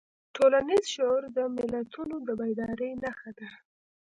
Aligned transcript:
ټولنیز 0.35 0.83
شعور 0.93 1.23
د 1.37 1.37
ملتونو 1.55 2.15
د 2.27 2.29
بیدارۍ 2.39 2.91
نښه 3.03 3.31
ده. 3.39 3.49